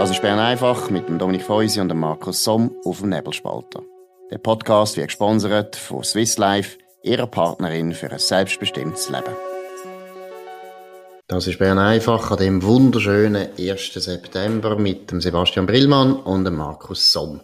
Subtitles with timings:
[0.00, 3.82] Das ist Bern einfach mit dem Dominik Feusi und dem Markus Somm auf dem Nebelspalter.
[4.30, 9.36] Der Podcast wird gesponsert von Swiss Life, ihrer Partnerin für ein selbstbestimmtes Leben.
[11.26, 13.92] Das ist Bern einfach an dem wunderschönen 1.
[13.92, 17.42] September mit dem Sebastian Brillmann und dem Markus Somm.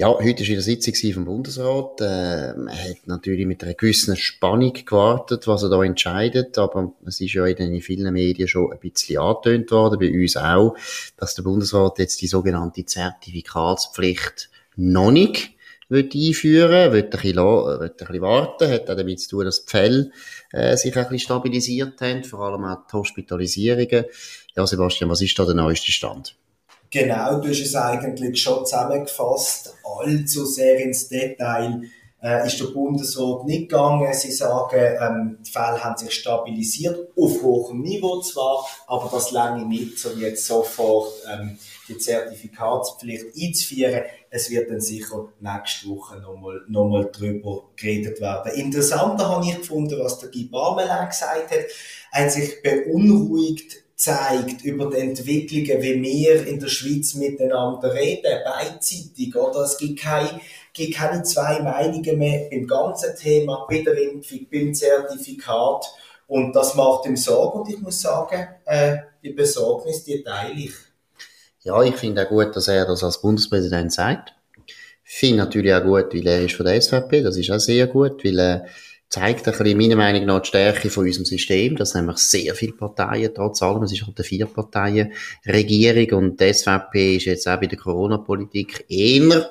[0.00, 2.00] Ja, heute war wieder Sitzung vom Bundesrat.
[2.02, 7.20] Äh, man hat natürlich mit einer gewissen Spannung gewartet, was er da entscheidet, aber es
[7.20, 10.76] ist ja in vielen Medien schon ein bisschen angetönt worden, bei uns auch,
[11.16, 15.50] dass der Bundesrat jetzt die sogenannte Zertifikatspflicht noch nicht
[15.88, 19.64] will einführen will, ein bisschen, will ein bisschen warten, hat auch damit zu tun, dass
[19.64, 20.12] die Fälle
[20.52, 24.04] äh, sich ein bisschen stabilisiert haben, vor allem auch die Hospitalisierungen.
[24.54, 26.36] Ja, Sebastian, was ist da der neueste Stand?
[26.90, 29.74] Genau, du hast es eigentlich schon zusammengefasst.
[29.84, 31.82] Allzu sehr ins Detail
[32.22, 34.12] äh, ist der Bundesrat nicht gegangen.
[34.14, 39.66] Sie sagen, ähm, die Fälle haben sich stabilisiert, auf hohem Niveau zwar, aber das lange
[39.66, 44.02] nicht, um jetzt sofort ähm, die Zertifikatspflicht einzuführen.
[44.30, 48.52] Es wird dann sicher nächste Woche nochmal noch mal drüber geredet werden.
[48.54, 51.66] Interessanter habe ich gefunden, was der Guy Barmelin gesagt hat.
[52.12, 58.42] Er hat sich beunruhigt zeigt über die Entwicklungen, wie wir in der Schweiz miteinander reden,
[58.44, 59.62] beidseitig, oder?
[59.62, 60.40] Es gibt keine,
[60.72, 65.84] gibt keine zwei Meinungen mehr beim ganzen Thema, bei der Impfung, beim Zertifikat.
[66.28, 67.58] Und das macht ihm Sorge.
[67.58, 70.74] Und ich muss sagen, äh, die Besorgnis, die teile ich.
[71.62, 74.32] Ja, ich finde auch gut, dass er das als Bundespräsident sagt.
[75.04, 77.88] Ich finde natürlich auch gut, weil er ist von der SVP, das ist auch sehr
[77.88, 78.66] gut, weil er
[79.08, 82.72] zeigt ein bisschen, meiner Meinung nach, die Stärke von unserem System, dass nämlich sehr viele
[82.72, 87.66] Parteien, trotz allem, es ist halt eine Vier-Parteien-Regierung und die SVP ist jetzt auch bei
[87.66, 89.48] der Corona-Politik eher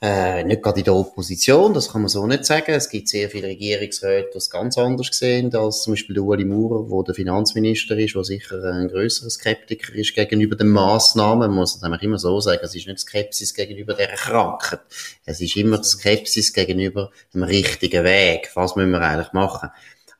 [0.00, 2.70] äh, nicht gerade in der Opposition, das kann man so nicht sagen.
[2.70, 6.44] Es gibt sehr viele Regierungsräte, die es ganz anders sehen, als zum Beispiel der Ueli
[6.44, 11.48] Maurer, wo der Finanzminister ist, der sicher ein grösserer Skeptiker ist gegenüber den Massnahmen.
[11.48, 14.80] Man muss es nämlich immer so sagen, es ist nicht Skepsis gegenüber der Krankheit.
[15.24, 18.50] Es ist immer Skepsis gegenüber dem richtigen Weg.
[18.54, 19.70] Was müssen wir eigentlich machen?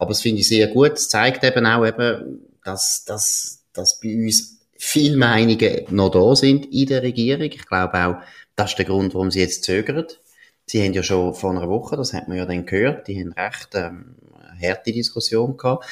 [0.01, 0.95] Aber es finde ich sehr gut.
[0.95, 6.67] Es zeigt eben auch eben, dass, dass, dass bei uns viele Meinungen noch da sind
[6.73, 7.43] in der Regierung.
[7.43, 8.17] Ich glaube auch,
[8.59, 10.07] das ist der Grund, warum sie jetzt zögern.
[10.67, 13.33] Sie haben ja schon vor einer Woche, das hat man ja dann gehört, die haben
[13.33, 14.17] recht ähm,
[14.61, 15.87] harte Diskussion gehabt.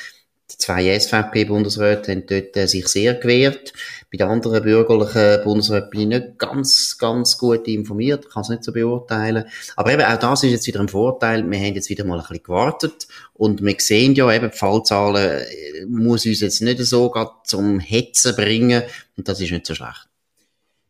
[0.50, 3.72] Die zwei SVP-Bundesräte haben dort äh, sich sehr gewehrt.
[4.12, 8.65] Bei den anderen bürgerlichen Bundesräten bin ich nicht ganz, ganz gut informiert, kann es nicht
[8.65, 9.44] so beurteilen.
[9.77, 11.48] Aber eben auch das ist jetzt wieder ein Vorteil.
[11.48, 15.41] Wir haben jetzt wieder mal ein bisschen gewartet und wir sehen ja eben, die Fallzahlen
[15.41, 17.12] äh, muss uns jetzt nicht so
[17.44, 18.83] zum Hetzen bringen
[19.16, 20.09] und das ist nicht so schlecht.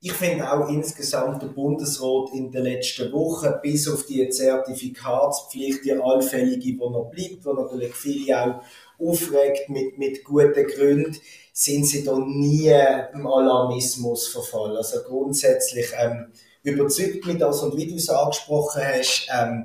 [0.01, 5.93] Ich finde auch insgesamt der Bundesrat in den letzten Wochen, bis auf die Zertifikatspflicht, die
[5.93, 8.63] allfällige, die noch bleibt, wo natürlich viele auch
[8.99, 11.17] aufregt mit, mit guten Gründen,
[11.53, 12.71] sind sie da nie
[13.15, 14.77] im Alarmismus verfallen.
[14.77, 16.27] Also grundsätzlich ähm,
[16.63, 19.65] überzeugt mich das und wie du es angesprochen hast, ähm,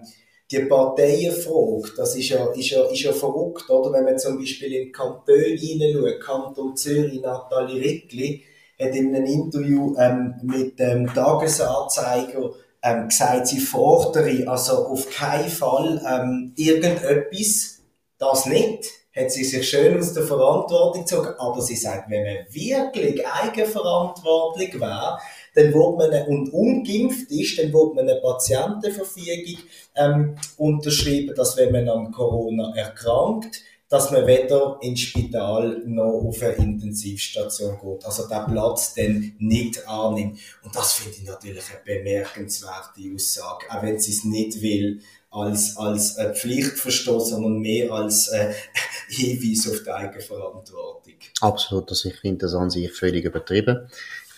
[0.49, 3.93] die Parteienfrage, das ist ja, ist ja, ist ja verrückt, oder?
[3.93, 8.43] Wenn man zum Beispiel in Kanton hineinschaut, Kanton Zürich, Nathalie Rickli,
[8.81, 12.51] hat in einem Interview ähm, mit dem Tagesanzeiger
[12.83, 17.81] ähm, gesagt, sie fordere also auf keinen Fall ähm, irgendetwas,
[18.17, 22.45] das nicht, hat sie sich schön aus der Verantwortung gezogen, aber sie sagt, wenn man
[22.49, 25.19] wirklich eigenverantwortlich wäre,
[25.53, 29.63] dann wird man, und ungeimpft ist, dann wird man eine Patientenverfügung
[29.95, 33.61] ähm, unterschreiben, dass wenn man an Corona erkrankt,
[33.91, 38.05] dass man weder ins Spital noch auf eine Intensivstation geht.
[38.05, 40.39] Also der Platz dann nicht annimmt.
[40.63, 43.65] Und das finde ich natürlich eine bemerkenswerte Aussage.
[43.69, 48.53] Auch wenn sie es nicht will, als, als eine Pflicht verstehen, sondern mehr als äh,
[49.09, 51.13] Hinweis auf die Eigenverantwortung.
[51.41, 53.89] Absolut, also ich finde das an sich völlig übertrieben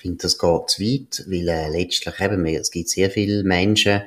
[0.03, 4.02] finde, das geht zu weit, weil äh, letztlich eben, es gibt sehr viele Menschen,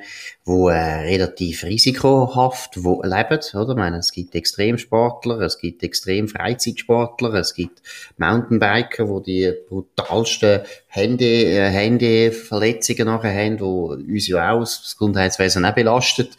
[0.45, 3.69] die äh, relativ risikohaft wo leben, oder?
[3.71, 7.81] Ich meine, es gibt Extremsportler, es gibt extrem Freizeitsportler, es gibt
[8.17, 15.65] Mountainbiker, wo die brutalsten Hände, äh, Händeverletzungen nachher haben, wo uns ja auch das Gesundheitswesen
[15.65, 16.29] auch belastet.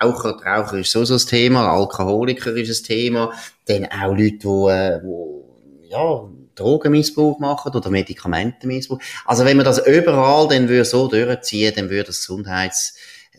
[0.00, 3.32] Raucher, Raucher ist so so das Thema, Alkoholiker ist das Thema,
[3.66, 5.44] dann auch Leute, die, äh, wo,
[5.88, 8.98] ja, Drogenmissbrauch machen oder Medikamentenmissbrauch.
[9.24, 12.22] Also wenn man das überall dann würde so durchziehen, dann würde das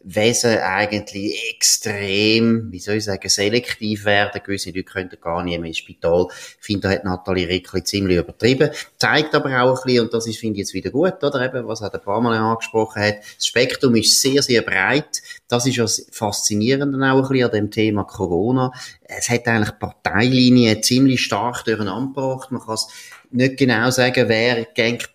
[0.03, 4.41] Gesundheitswesen eigentlich extrem, wie soll ich sagen, selektiv werden.
[4.43, 6.27] Gewisse Leute könnten gar nicht mehr ins Spital.
[6.59, 8.69] Ich finde, da hat Nathalie Rickli ziemlich übertrieben.
[8.97, 11.67] Zeigt aber auch ein bisschen, und das ist, finde ich jetzt wieder gut, oder eben,
[11.67, 13.19] was auch der Pamela angesprochen hat.
[13.35, 15.21] Das Spektrum ist sehr, sehr breit.
[15.47, 18.71] das ist ja faszinierend auch ein bisschen an dem Thema Corona.
[19.03, 22.51] Es hat eigentlich Parteilinie ziemlich stark durcheinander gebracht.
[22.51, 22.87] Man kann es
[23.31, 24.67] nicht genau sagen, wer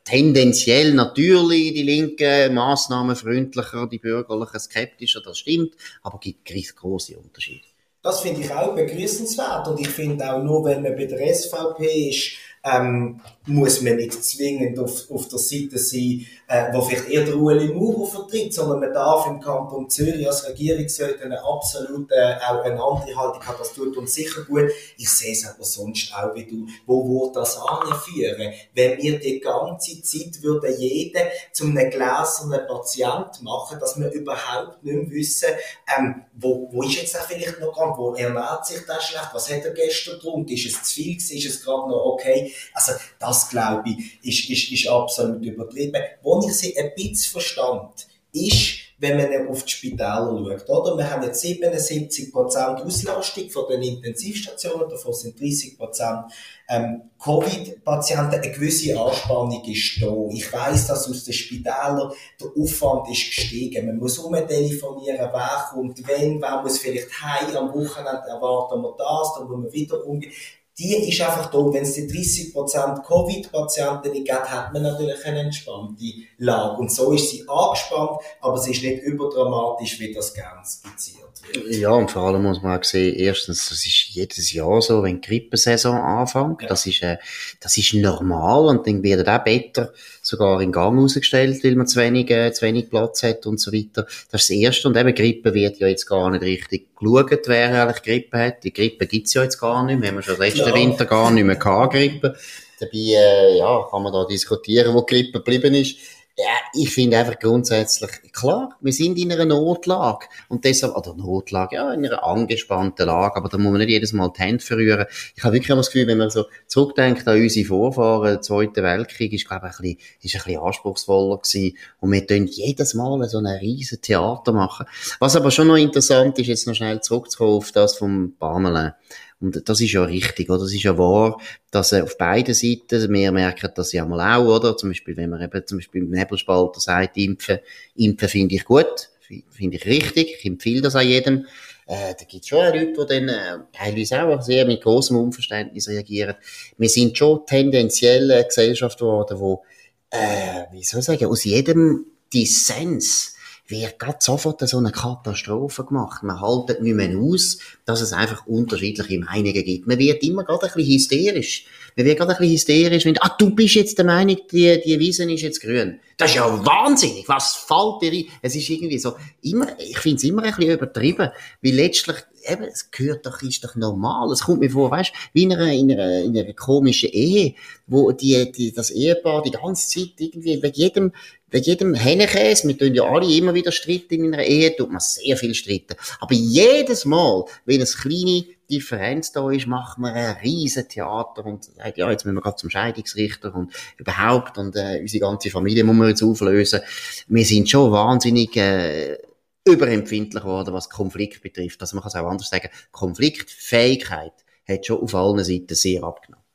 [0.05, 7.67] tendenziell natürlich die Linken massnahmenfreundlicher, die Bürgerlichen skeptischer, das stimmt, aber es gibt große Unterschiede.
[8.03, 12.11] Das finde ich auch begrüßenswert und ich finde auch nur, wenn man bei der SVP
[12.11, 17.25] ist, ähm, muss man nicht zwingend auf, auf der Seite sein, äh, wo vielleicht eher
[17.25, 22.37] der Ueli Maurer vertritt, sondern man darf im Kanton Zürich als Regierungsrat eine absolute, äh,
[22.47, 24.71] auch eine andere Haltung haben, das tut uns sicher gut.
[24.97, 26.67] Ich sehe es aber sonst auch wie du.
[26.87, 28.53] Wo würde das anführen?
[28.75, 31.23] Wenn wir die ganze Zeit würden jeden
[31.53, 35.49] zu einem gläsernen Patient machen, dass wir überhaupt nicht mehr wissen,
[35.97, 39.65] ähm, wo, wo ist jetzt vielleicht noch dran, wo ernährt sich der schlecht, was hat
[39.65, 42.53] er gestern getrunken, ist es zu viel gewesen, ist es gerade noch okay?
[42.73, 46.03] Also, das glaube ich, ist, ist, ist absolut übertrieben.
[46.23, 50.97] Wo ich sie ein bisschen verstand, ist, wenn man auf die Spitäler schaut, oder?
[50.97, 56.25] Wir haben jetzt 77% Auslastung von den Intensivstationen, davon sind 30%
[56.69, 60.13] ähm, Covid-Patienten, eine gewisse Anspannung ist da.
[60.31, 62.11] Ich weiss, dass aus den Spitälern
[62.41, 63.87] der Aufwand ist gestiegen.
[63.87, 69.35] Man muss umtelefonieren, wer kommt, wenn, wer muss vielleicht heim, am Wochenende erwarten wir das,
[69.35, 70.33] dann muss man wieder umgehen
[70.79, 71.59] die ist einfach da.
[71.59, 76.05] Wenn es die 30% Covid-Patienten nicht gibt, hat man natürlich eine entspannte
[76.39, 76.77] Lage.
[76.81, 81.46] Und so ist sie angespannt, aber sie ist nicht überdramatisch, wie das gerne skizziert wird.
[81.71, 85.21] Ja, und vor allem muss man auch sehen, erstens, das ist jedes Jahr so, wenn
[85.21, 86.63] die Grippesaison anfängt.
[86.63, 86.69] Ja.
[86.69, 87.17] Das ist, äh,
[87.61, 92.01] das ist normal und dann wird auch besser sogar in Gang rausgestellt, weil man zu
[92.01, 94.03] wenig, äh, zu wenig Platz hat und so weiter.
[94.31, 94.89] Das ist das Erste.
[94.89, 98.65] Und eben Grippe wird ja jetzt gar nicht richtig geschaut, wer eigentlich Grippe hat.
[98.65, 100.01] Die Grippe gibt's ja jetzt gar nicht.
[100.01, 100.75] Wir haben schon letzten ja.
[100.75, 102.37] Winter gar nicht mehr gehabt, Grippe.
[102.79, 105.97] Dabei, äh, ja, kann man da diskutieren, wo Grippe geblieben ist.
[106.39, 106.45] Ja,
[106.75, 110.27] ich finde einfach grundsätzlich, klar, wir sind in einer Notlage.
[110.49, 114.13] Und deshalb, oder Notlage, ja, in einer angespannten Lage, aber da muss man nicht jedes
[114.13, 115.07] Mal die Hände verrühren.
[115.35, 119.33] Ich habe wirklich das Gefühl, wenn man so zurückdenkt an unsere Vorfahren, der Zweite Weltkrieg,
[119.33, 121.79] ist, glaube ich, ein bisschen, ist ein bisschen anspruchsvoller gewesen.
[122.01, 124.85] Und wir tun jedes Mal so ein riesen Theater machen.
[125.21, 128.93] Was aber schon noch interessant ist, jetzt noch schnell zurückzukommen auf das vom Barmelin.
[129.41, 130.61] Und das ist ja richtig, oder?
[130.61, 131.39] Das ist ja wahr,
[131.71, 134.77] dass äh, auf beiden Seiten, wir merken das ja mal auch, oder?
[134.77, 137.59] Zum Beispiel, wenn man eben zum Beispiel im Nebelspalter sagt, impfen,
[137.97, 139.11] impfen finde ich gut,
[139.51, 141.47] finde ich richtig, ich empfehle das an jedem.
[141.87, 145.89] Äh, da gibt es schon Leute, die dann äh, teilweise auch sehr mit großem Unverständnis
[145.89, 146.35] reagieren.
[146.79, 149.63] Wir sind schon tendenziell eine Gesellschaft geworden, wo,
[150.11, 153.36] äh, wie soll ich sagen, aus jedem Dissens
[153.69, 156.23] wird gerade sofort so eine Katastrophe gemacht.
[156.23, 159.87] Man haltet nicht mehr aus, dass es einfach unterschiedliche Meinungen gibt.
[159.87, 161.67] Man wird immer gerade ein bisschen hysterisch.
[161.97, 164.99] Man wird gerade ein bisschen hysterisch, wenn, ah, du bist jetzt der Meinung, die, die
[164.99, 165.99] Wiese ist jetzt grün.
[166.17, 167.29] Das ist ja wahnsinnig.
[167.29, 168.25] Was fällt dir ein?
[168.41, 171.31] Es ist irgendwie so, immer, ich finde es immer ein bisschen übertrieben,
[171.63, 172.17] weil letztlich,
[172.49, 174.31] eben, es gehört doch, ist doch normal.
[174.33, 177.55] Es kommt mir vor, weißt, wie in einer, in einer, in einer komischen Ehe,
[177.87, 181.13] wo die, die, das Ehepaar die ganze Zeit irgendwie wegen jedem,
[181.51, 185.01] wegen jedem Hennekäse, wir tun ja alle immer wieder streiten in einer Ehe, tut man
[185.01, 185.95] sehr viel streiten.
[186.21, 191.65] Aber jedes Mal, wenn eine kleine Differenz da ist, macht man ein riesen Theater und
[191.65, 195.85] sagt, ja, jetzt müssen wir gerade zum Scheidungsrichter und überhaupt und äh, unsere ganze Familie
[195.85, 196.81] muss man jetzt auflösen.
[197.29, 199.19] Wir sind schon wahnsinnig äh,
[199.65, 201.81] überempfindlich geworden, was Konflikt betrifft.
[201.81, 204.33] Also man kann es auch anders sagen, Konfliktfähigkeit
[204.69, 206.46] hat schon auf allen Seiten sehr abgenommen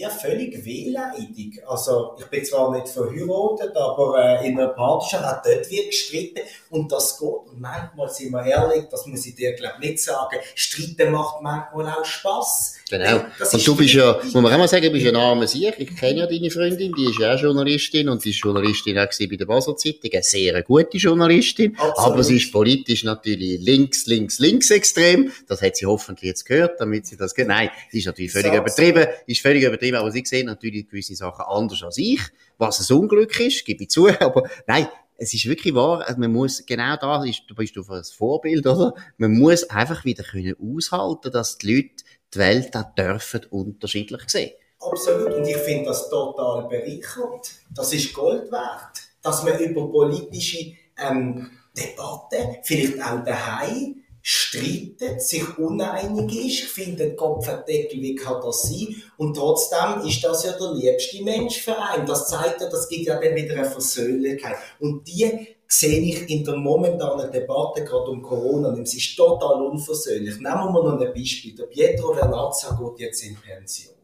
[0.00, 1.62] ja, völlig wehleidig.
[1.66, 6.40] Also, ich bin zwar nicht verheiratet, aber äh, in einer Partnerschaft auch dort wird gestritten
[6.70, 7.28] und das geht.
[7.28, 11.92] Und manchmal, sind wir ehrlich, das muss ich dir, glaube nicht sagen, Streiten macht manchmal
[11.92, 12.76] auch Spass.
[12.88, 13.24] Genau.
[13.52, 15.74] und du bist ja, muss man auch mal sagen, du bist ein armer Sieg.
[15.78, 19.06] Ich kenne ja deine Freundin, die ist ja auch Journalistin und die ist Journalistin auch
[19.06, 21.76] bei der Basel Zeitung, eine sehr gute Journalistin.
[21.78, 21.98] Absolut.
[21.98, 25.30] Aber sie ist politisch natürlich links, links, links extrem.
[25.46, 28.58] Das hat sie hoffentlich jetzt gehört, damit sie das, nein, sie ist natürlich völlig so,
[28.58, 32.20] übertrieben, ist völlig übertrieben übertrieben, aber sie sehen natürlich gewisse Sachen anders als ich,
[32.58, 36.32] was ein Unglück ist, gebe ich zu, aber nein, es ist wirklich wahr, also man
[36.32, 38.94] muss, genau da ist, du bist du ein Vorbild, oder?
[39.18, 44.52] Man muss einfach wieder können aushalten, dass die Leute die Welt auch dürfen unterschiedlich sehen.
[44.80, 47.52] Absolut, und ich finde das total bereichernd.
[47.74, 55.58] Das ist Gold wert, dass man über politische ähm, Debatten, vielleicht auch daheim, streitet, sich
[55.58, 56.62] uneinig ist.
[56.62, 59.02] Ich finde, ein Kopfendeckel, wie kann das sein?
[59.16, 62.06] Und trotzdem ist das ja der liebste Mensch für einen.
[62.06, 64.54] Das zeigt ja, das gibt ja dann wieder eine Versöhnlichkeit.
[64.78, 70.36] Und die sehe ich in der momentanen Debatte, gerade um Corona, es ist total unversöhnlich.
[70.36, 71.56] Nehmen wir noch ein Beispiel.
[71.56, 73.94] Der Pietro Vernazza geht jetzt in Pension.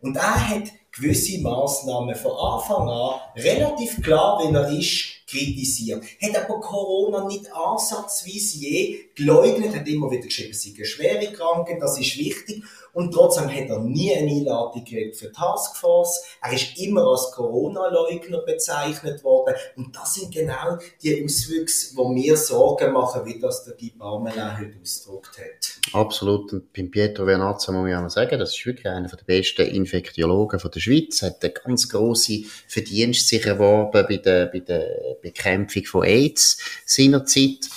[0.00, 0.64] Und er hat
[0.96, 6.04] gewisse Massnahmen von Anfang an relativ klar, wenn er ist, kritisiert.
[6.22, 11.80] Hat aber Corona nicht ansatzweise je geleugnet, hat immer wieder geschrieben, sie sind schwere Kranken,
[11.80, 12.62] das ist wichtig.
[12.92, 16.22] Und trotzdem hat er nie eine Einladung gekriegt für Taskforce.
[16.40, 19.56] Er ist immer als Corona-Leugner bezeichnet worden.
[19.74, 24.58] Und das sind genau die Auswüchse, die mir Sorgen machen, wie das der Guy Parmelin
[24.58, 25.92] heute ausgedrückt hat.
[25.92, 26.52] Absolut.
[26.52, 30.60] Und beim Pietro Vernazza muss ich auch sagen, das ist wirklich einer der besten Infektiologen
[30.60, 31.22] der Schweiz.
[31.22, 37.68] Hat eine ganz grosse Verdienst sich erworben bei der, bei der Bekämpfung von AIDS seinerzeit.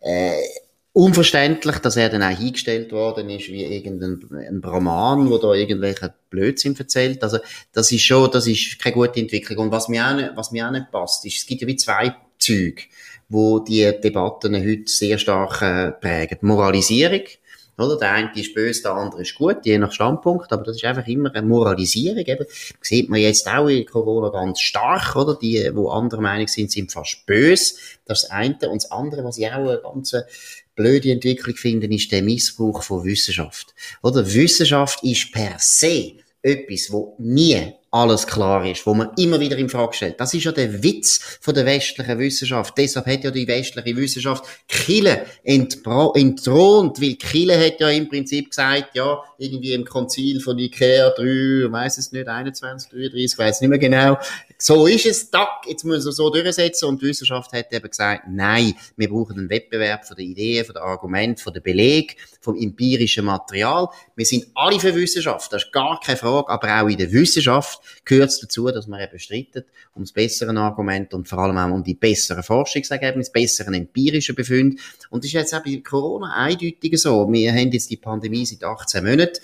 [0.00, 0.32] Äh,
[0.92, 6.76] unverständlich, dass er dann auch hingestellt worden ist wie irgendein Brahman, wo da irgendwelche Blödsinn
[6.76, 7.22] erzählt.
[7.22, 7.38] Also,
[7.72, 9.66] das ist schon, das ist keine gute Entwicklung.
[9.66, 11.76] Und was mir auch nicht, was mir auch nicht passt, ist, es gibt ja wie
[11.76, 12.82] zwei Züge,
[13.28, 16.38] wo die Debatten heute sehr stark äh, prägen.
[16.40, 17.22] Moralisierung.
[17.78, 17.96] Oder?
[17.96, 21.06] Der eine ist böse, der andere ist gut, je nach Standpunkt, aber das ist einfach
[21.06, 22.24] immer eine Moralisierung.
[22.24, 22.46] Eben.
[22.80, 25.36] Sieht man jetzt auch in Corona ganz stark, oder?
[25.40, 27.74] Die, wo andere Meinung sind, sind fast böse.
[28.04, 28.56] Das ist das eine.
[28.68, 30.14] Und das andere, was ich auch eine ganz
[30.74, 33.74] blöde Entwicklung finde, ist der Missbrauch von Wissenschaft.
[34.02, 34.26] Oder?
[34.32, 39.68] Wissenschaft ist per se etwas, wo nie alles klar ist, wo man immer wieder in
[39.68, 40.20] Frage stellt.
[40.20, 42.76] Das ist ja der Witz von der westlichen Wissenschaft.
[42.76, 48.94] Deshalb hat ja die westliche Wissenschaft Kille entthront, weil Kille hat ja im Prinzip gesagt,
[48.94, 53.78] ja, irgendwie im Konzil von Ikea 3, weiß es nicht, 21, 33, weiß nicht mehr
[53.78, 54.18] genau.
[54.58, 58.24] So ist es, tack, jetzt muss er so durchsetzen und die Wissenschaft hat eben gesagt,
[58.28, 62.56] nein, wir brauchen einen Wettbewerb von den Ideen, von den Argumenten, von den Beleg, vom
[62.56, 63.88] empirischen Material.
[64.16, 67.77] Wir sind alle für Wissenschaft, das ist gar keine Frage, aber auch in der Wissenschaft
[68.04, 71.74] gehört es dazu, dass man eben streitet um das bessere Argument und vor allem auch
[71.74, 74.76] um die besseren Forschungsergebnisse, besseren empirischen Befunde.
[75.10, 77.30] Und das ist jetzt auch bei Corona eindeutig so.
[77.30, 79.40] Wir haben jetzt die Pandemie seit 18 Monaten.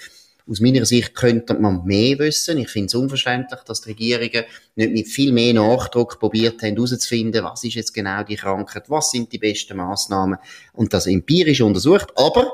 [0.46, 2.58] Aus meiner Sicht könnte man mehr wissen.
[2.58, 7.42] Ich finde es unverständlich, dass die Regierungen nicht mit viel mehr Nachdruck probiert haben, herauszufinden,
[7.42, 10.38] was ist jetzt genau die Krankheit, was sind die besten Maßnahmen
[10.74, 12.12] und das empirisch untersucht.
[12.16, 12.52] Aber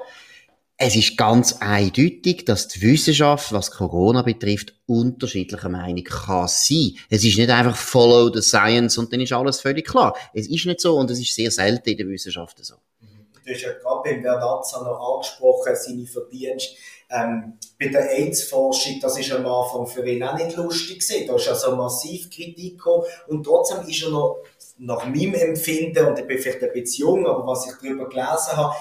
[0.82, 6.92] es ist ganz eindeutig, dass die Wissenschaft, was Corona betrifft, unterschiedlicher Meinung kann sein.
[7.10, 10.16] Es ist nicht einfach follow the science und dann ist alles völlig klar.
[10.32, 12.76] Es ist nicht so und es ist sehr selten in der Wissenschaft so.
[13.44, 16.75] Du hast ja gerade beim Verdazza noch angesprochen, seine Verdienste.
[17.10, 21.26] Ähm, bei der AIDS-Forschung, das ist am Anfang für ihn auch nicht lustig gewesen.
[21.26, 24.38] Da ist also massiv Kritik gekommen und trotzdem ist er noch,
[24.78, 28.56] nach meinem Empfinden, und ich bin vielleicht ein bisschen jung, aber was ich darüber gelesen
[28.56, 28.75] habe,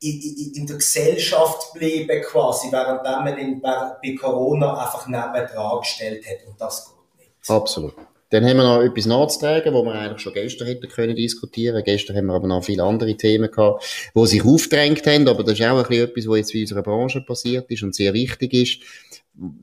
[0.00, 6.46] in, der Gesellschaft bleiben quasi, während man ihn bei Corona einfach nebendran gestellt hat.
[6.46, 7.50] Und das geht nicht.
[7.50, 7.94] Absolut.
[8.30, 11.82] Dann haben wir noch etwas nachzutragen, wo wir eigentlich schon gestern hätten können diskutieren.
[11.84, 13.84] Gestern haben wir aber noch viele andere Themen gehabt,
[14.14, 15.28] die sich aufgedrängt haben.
[15.28, 17.94] Aber das ist auch ein bisschen etwas, was jetzt in unserer Branche passiert ist und
[17.94, 18.80] sehr wichtig ist.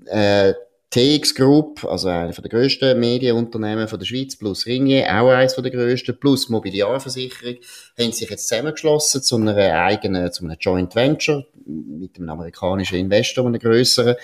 [0.05, 0.53] Äh,
[0.93, 5.71] TX Group, also einer der grössten Medienunternehmen von der Schweiz, plus Ringier, auch eines der
[5.71, 7.55] grössten, plus Mobiliarversicherung,
[7.99, 13.47] haben sich jetzt zusammengeschlossen zu einer eigenen, zu einem Joint Venture mit einem amerikanischen Investor,
[13.47, 14.17] einem grösseren.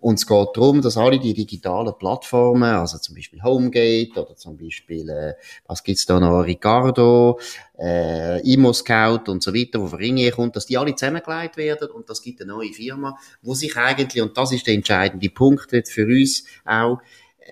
[0.00, 4.56] Und es geht darum, dass alle die digitalen Plattformen, also zum Beispiel Homegate oder zum
[4.56, 5.34] Beispiel, äh,
[5.66, 7.38] was gibt's da noch, Ricardo,
[7.78, 12.08] äh, Immo-Scout und so weiter, wo von Ringier kommt, dass die alle zusammengelegt werden und
[12.08, 15.92] das gibt eine neue Firma, wo sich eigentlich, und das ist der entscheidende Punkt jetzt
[15.92, 16.15] für uns
[16.64, 17.00] auch,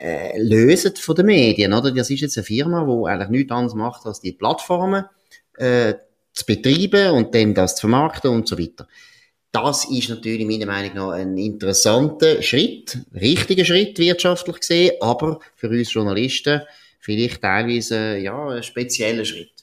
[0.01, 1.91] äh, lösen von den Medien, oder?
[1.93, 5.05] Das ist jetzt eine Firma, die eigentlich nichts anderes macht, als die Plattformen
[5.57, 5.95] äh,
[6.33, 8.89] zu betreiben und dann das zu vermarkten und so weiter.
[9.53, 15.69] Das ist natürlich meiner Meinung nach ein interessanter Schritt, richtiger Schritt wirtschaftlich gesehen, aber für
[15.69, 16.63] uns Journalisten
[16.99, 19.54] vielleicht teilweise ja ein spezieller Schritt.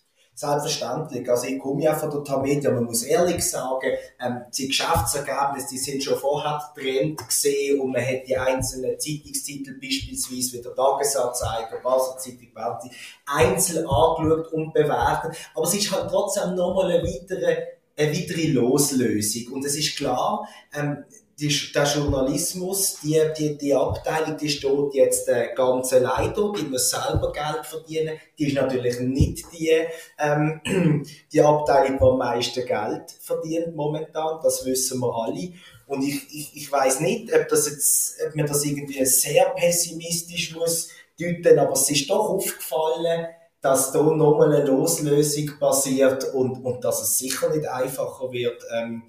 [0.42, 1.30] Selbstverständlich.
[1.30, 5.78] Also ich komme ja von der Tamedia, man muss ehrlich sagen, ähm, die Geschäftsergebnisse, die
[5.78, 11.78] sind schon vorher Trend gesehen und man hat die einzelnen Zeitungstitel beispielsweise wie der Tagesanzeiger,
[11.84, 12.92] Basel Zeitung, Welt,
[13.28, 15.38] einzeln angeschaut und bewertet.
[15.54, 17.58] Aber es ist halt trotzdem nochmal eine weitere,
[17.96, 19.54] eine weitere Loslösung.
[19.54, 21.06] Und es ist klar, ähm,
[21.42, 26.66] die, der Journalismus, die, die, die Abteilung, die steht jetzt äh, ganz allein da, die
[26.66, 28.20] muss selber Geld verdienen.
[28.38, 29.72] Die ist natürlich nicht die,
[30.20, 30.62] ähm,
[31.34, 34.40] die Abteilung, die am meisten Geld verdient momentan.
[34.44, 35.54] Das wissen wir alle.
[35.88, 40.56] Und ich, ich, ich weiß nicht, ob das jetzt, ob man das irgendwie sehr pessimistisch
[40.56, 43.28] muss deuten, aber es ist doch aufgefallen,
[43.62, 49.04] dass da nochmal eine Loslösung passiert und, und dass es sicher nicht einfacher wird, ähm,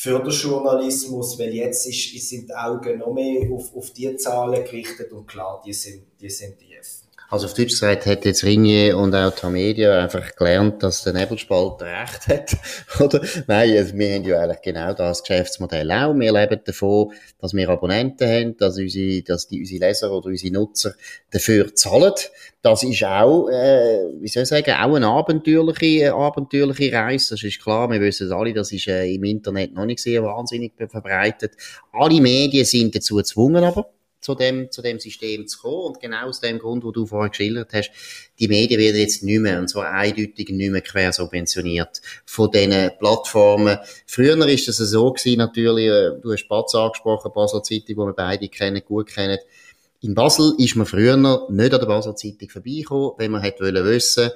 [0.00, 4.62] für den Journalismus, weil jetzt ist, sind die Augen noch mehr auf, auf die Zahlen
[4.62, 7.07] gerichtet und klar, die sind, die sind tief.
[7.30, 11.12] Also auf Deutsch gesagt hat jetzt Ringier und auch die Media einfach gelernt, dass der
[11.12, 12.56] Nebelspalter recht hat,
[13.00, 13.20] oder?
[13.46, 16.14] Nein, also wir haben ja eigentlich genau das Geschäftsmodell auch.
[16.14, 20.54] Wir leben davon, dass wir Abonnenten haben, dass unsere, dass die, unsere Leser oder unsere
[20.54, 20.94] Nutzer
[21.30, 22.14] dafür zahlen.
[22.62, 27.34] Das ist auch, äh, wie soll ich sagen, auch eine abenteuerliche, abenteuerliche Reise.
[27.34, 27.90] Das ist klar.
[27.90, 31.52] Wir wissen alle, das ist äh, im Internet noch nicht sehr wahnsinnig verbreitet.
[31.92, 35.86] Alle Medien sind dazu gezwungen aber zu dem, zu dem System zu kommen.
[35.86, 37.90] Und genau aus dem Grund, wo du vorher geschildert hast,
[38.38, 42.90] die Medien werden jetzt nicht mehr, und zwar eindeutig nicht mehr quer subventioniert von diesen
[42.98, 43.78] Plattformen.
[44.06, 48.12] Früher ist das so gewesen, natürlich, äh, du hast Batz angesprochen, Basel Zeitung, die wir
[48.12, 49.38] beide kennen, gut kennen.
[50.00, 54.30] In Basel ist man früher nicht an der Basel Zeitung vorbeigekommen, wenn man hätte wissen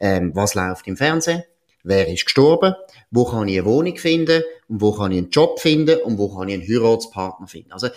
[0.00, 1.42] ähm, was läuft im Fernsehen,
[1.82, 2.74] wer ist gestorben,
[3.10, 6.34] wo kann ich eine Wohnung finden und wo kann ich einen Job finden und wo
[6.34, 7.72] kann ich einen Heiratspartner finden.
[7.72, 7.88] Also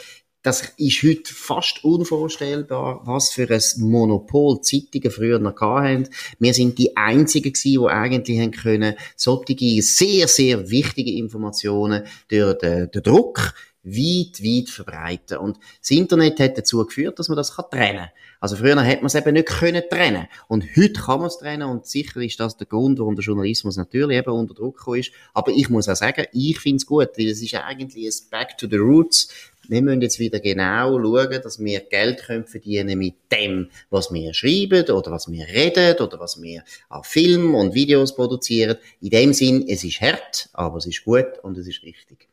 [0.44, 6.10] das ist heute fast unvorstellbar, was für ein Monopol Zeitungen früher noch hatten.
[6.40, 12.58] Wir sind die einzigen gewesen, die eigentlich haben können, solche sehr, sehr wichtige Informationen durch
[12.58, 15.38] den, den Druck weit, weit verbreiten.
[15.38, 18.10] Und das Internet hat dazu geführt, dass man das kann trennen kann.
[18.40, 20.28] Also früher hat man es eben nicht können trennen.
[20.48, 23.78] Und heute kann man es trennen und sicher ist das der Grund, warum der Journalismus
[23.78, 25.12] natürlich eben unter Druck ist.
[25.34, 28.58] Aber ich muss auch sagen, ich finde es gut, weil es ist eigentlich ein Back
[28.58, 29.30] to the Roots
[29.72, 34.34] wir müssen jetzt wieder genau schauen, dass wir Geld können verdienen mit dem, was wir
[34.34, 38.78] schreiben oder was wir reden oder was wir an Filmen und Videos produzieren.
[39.00, 42.28] In dem Sinn, es ist hart, aber es ist gut und es ist richtig.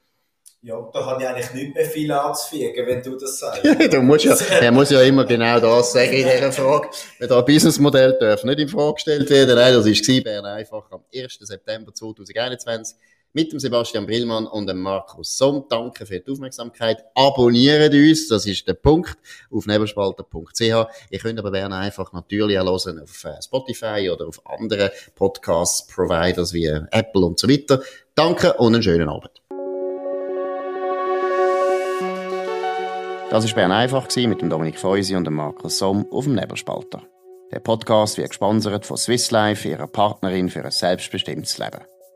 [0.62, 3.64] Ja, da habe ich eigentlich nicht mehr viel anzufügen, wenn du das sagst.
[3.92, 6.88] du musst ja, er muss ja immer genau das sagen in dieser Frage.
[7.20, 9.54] Wenn da ein Businessmodell darf nicht in Frage gestellt werden.
[9.54, 11.38] Nein, das war Bern einfach am 1.
[11.40, 12.96] September 2021
[13.32, 15.64] mit dem Sebastian Brillmann und dem Markus Somm.
[15.68, 17.04] Danke für die Aufmerksamkeit.
[17.14, 19.16] Abonniert uns, das ist der Punkt,
[19.50, 20.60] auf nebelspalter.ch.
[20.60, 26.52] Ihr könnt aber gerne einfach natürlich auch hören auf äh, Spotify oder auf anderen Podcast-Providers
[26.52, 27.82] wie Apple und so weiter.
[28.14, 29.30] Danke und einen schönen Abend.
[33.30, 37.02] Das war Bern einfach mit dem Dominik Feusi und dem Markus Somm auf dem Nebelspalter.
[37.52, 41.80] Der Podcast wird gesponsert von Swiss Life, ihrer Partnerin für ein selbstbestimmtes Leben.